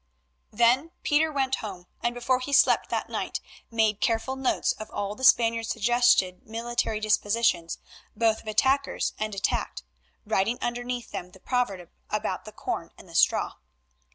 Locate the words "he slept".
2.39-2.89